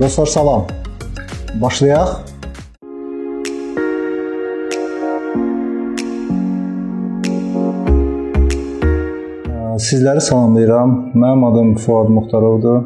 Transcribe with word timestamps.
Dostlar 0.00 0.26
salam. 0.26 0.64
Başlayaq. 1.62 2.08
Sizləri 9.78 10.20
salamlayıram. 10.20 11.12
Mənim 11.14 11.44
adım 11.44 11.74
Fuad 11.74 12.08
Muxtarovdur. 12.08 12.82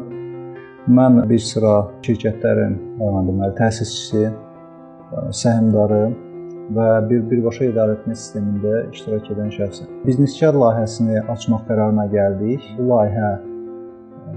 Mən 0.87 1.19
bir 1.29 1.43
sıra 1.51 1.75
şirkətlərin, 2.07 2.79
deməli, 3.01 3.51
təsisçisi, 3.59 4.31
səhmdarı 5.43 6.03
və 6.79 6.89
bir 7.11 7.27
birbaşa 7.27 7.73
idarəetmə 7.73 8.15
sistemində 8.15 8.85
iştirak 8.95 9.27
edən 9.35 9.51
şəxsəm. 9.59 9.93
Bizneskar 10.07 10.55
layihəsini 10.63 11.27
açmaq 11.35 11.67
qərarına 11.67 12.07
gəldik. 12.15 12.75
Bu 12.79 12.93
layihə 12.95 13.31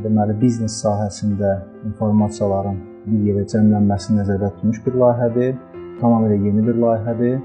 deməli 0.02 0.34
biznes 0.40 0.80
sahəsində 0.82 1.58
informasiyaların 1.86 2.78
bir 3.06 3.26
yerə 3.28 3.44
cəmlənməsini 3.52 4.22
nəzərdə 4.22 4.50
tutmuş 4.56 4.80
bir 4.86 4.96
layihədir. 5.02 5.54
Tamamilə 6.00 6.40
yeni 6.46 6.64
bir 6.66 6.80
layihədir. 6.84 7.36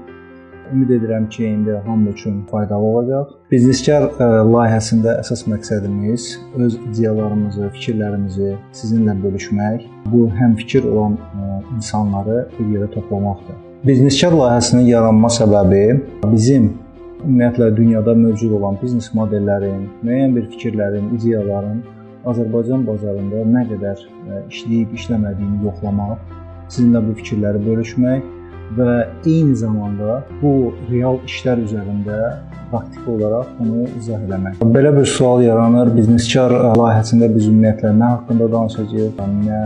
Ümid 0.70 0.90
edirəm 0.94 1.24
ki, 1.28 1.44
indi 1.46 1.72
hamı 1.86 2.10
üçün 2.10 2.42
faydalı 2.50 2.86
olacaq. 2.92 3.30
Bizneskar 3.50 4.04
ə, 4.06 4.26
layihəsində 4.46 5.16
əsas 5.18 5.42
məqsədimiz 5.50 6.26
öz 6.62 6.76
ideyalarımızı, 6.92 7.70
fikirlərimizi 7.74 8.52
sizinlə 8.78 9.16
bölüşmək, 9.22 9.88
bu 10.12 10.28
həm 10.38 10.54
fikir 10.60 10.86
olan 10.92 11.18
ə, 11.18 11.48
insanları 11.74 12.44
bir 12.58 12.70
yerə 12.76 12.90
toplamaqdır. 12.94 13.58
Bizneskar 13.86 14.36
layihəsinin 14.38 14.86
yaranma 14.92 15.32
səbəbi 15.40 15.82
bizim 16.28 16.70
ümumiyyətlə 17.24 17.72
dünyada 17.76 18.14
mövcud 18.14 18.54
olan 18.60 18.78
biznes 18.82 19.10
modellərin, 19.16 19.88
müəyyən 20.06 20.36
bir 20.38 20.46
fikirlərin, 20.54 21.10
ideyaların 21.18 21.82
Azərbaycan 22.28 22.84
bazarında 22.84 23.46
nə 23.48 23.64
qədər 23.70 24.04
işləyib, 24.50 24.92
işləmədiyini 24.98 25.64
yoxlamaq, 25.64 26.20
sizinlə 26.68 27.00
bu 27.06 27.16
fikirləri 27.20 27.62
bölüşmək 27.64 28.28
və 28.76 28.90
eyni 29.26 29.56
zamanda 29.58 30.20
bu 30.42 30.72
real 30.90 31.18
işlər 31.26 31.64
üzərində 31.64 32.18
praktiki 32.70 33.08
olaraq 33.10 33.48
bunu 33.58 33.86
izah 33.98 34.20
eləmək. 34.28 34.60
Belə 34.76 34.92
bir 34.96 35.08
sual 35.10 35.42
yaranır. 35.42 35.90
Bizneskar 35.96 36.54
layihəsində 36.78 37.30
biz 37.34 37.48
ümumiyyətlə 37.50 37.90
nə 37.98 38.10
haqqında 38.12 38.50
danışacağıq, 38.52 39.24
nə 39.48 39.62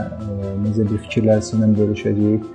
necə 0.64 0.86
bir 0.88 1.02
fikirləri 1.08 1.44
sizinlə 1.44 1.74
bölüşəcəyik. 1.80 2.46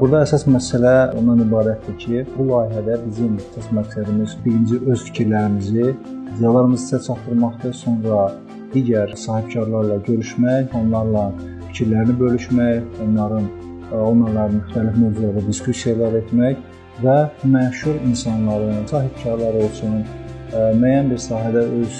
Burada 0.00 0.22
əsas 0.24 0.46
məsələ 0.48 0.94
ondan 1.20 1.42
ibarətdir 1.44 1.96
ki, 2.00 2.22
bu 2.32 2.46
layihədə 2.48 2.96
bizim 3.02 3.34
əsas 3.42 3.66
məqsədimiz 3.76 4.38
birinci 4.46 4.78
öz 4.88 5.02
fikirlərimizi, 5.10 5.90
ideyalarımızı 6.38 6.86
sizə 6.86 7.02
çatdırmaqdır, 7.10 7.74
sonra 7.76 8.30
digər 8.74 9.16
sahibkarlarla 9.16 9.96
görüşmək, 10.06 10.74
onlarla 10.78 11.24
fikirlərini 11.68 12.16
bölüşmək, 12.20 13.02
onların 13.06 13.50
onlarla 13.90 14.48
müxtəlif 14.54 14.98
mövzularda 15.02 15.46
diskussiyalar 15.48 16.18
etmək 16.22 16.58
və 17.02 17.18
məşhur 17.44 17.96
insanların, 18.06 18.86
sahibkarlar 18.90 19.56
olsun, 19.64 20.02
müəyyən 20.50 21.10
bir 21.12 21.20
sahədə 21.22 21.60
öz 21.80 21.98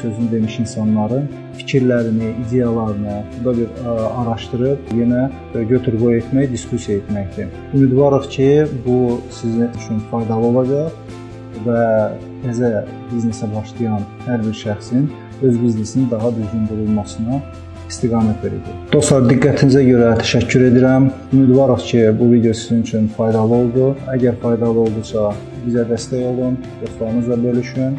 sözünü 0.00 0.30
demiş 0.32 0.58
insanların 0.62 1.26
fikirlərini, 1.58 2.30
ideyalarını 2.46 3.16
burada 3.34 3.58
bir 3.58 3.68
araşdırıb 4.22 4.94
yenə 4.96 5.26
götür-qoy 5.72 6.18
etmək, 6.22 6.52
diskussiya 6.52 7.02
etməkdir. 7.02 7.52
Ümidvarıq 7.74 8.30
ki, 8.32 8.48
bu 8.86 9.20
sizin 9.30 9.68
üçün 9.76 9.98
faydalı 10.10 10.46
olacaq 10.52 10.90
və 11.66 11.84
təzə 12.44 12.72
biznesə 13.12 13.48
başlayan 13.54 14.04
hər 14.26 14.42
bir 14.46 14.56
şəxsin 14.64 15.08
öz 15.42 15.62
biznesinin 15.62 16.10
daha 16.10 16.30
düzgün 16.34 16.66
qurulmasına 16.70 17.40
istiqamət 17.90 18.44
verəcək. 18.44 18.78
Dostlar, 18.92 19.26
diqqətinizə 19.30 19.82
görə 19.86 20.12
təşəkkür 20.20 20.66
edirəm. 20.70 21.10
Ümidvarıq 21.32 21.88
ki, 21.90 22.04
bu 22.20 22.30
video 22.32 22.54
sizin 22.54 22.82
üçün 22.86 23.08
faydalı 23.18 23.60
oldu. 23.62 23.90
Əgər 24.14 24.38
faydalı 24.42 24.86
oldusa, 24.86 25.32
bizə 25.66 25.86
dəstək 25.90 26.24
olun, 26.32 26.60
dostlarınızla 26.84 27.42
bölüşün. 27.44 27.98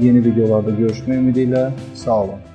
Yeni 0.00 0.24
videolarda 0.24 0.72
görüşmək 0.80 1.20
ümidi 1.20 1.46
ilə 1.50 1.68
sağ 1.94 2.22
olun. 2.24 2.51